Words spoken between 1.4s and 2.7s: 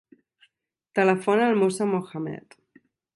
al Moussa Mohamed.